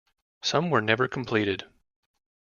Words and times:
Some 0.41 0.71
were 0.71 0.81
never 0.81 1.07
completed. 1.07 1.65